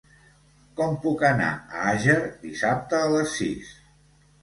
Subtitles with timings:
[0.79, 2.17] Com puc anar a Àger
[2.49, 3.81] dissabte a les sis?